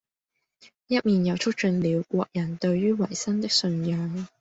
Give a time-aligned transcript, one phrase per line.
[0.87, 4.27] 一面又促進了國人對于維新的信仰。